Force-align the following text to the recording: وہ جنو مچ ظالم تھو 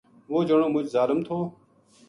وہ 0.31 0.39
جنو 0.47 0.67
مچ 0.73 0.85
ظالم 0.95 1.19
تھو 1.27 1.37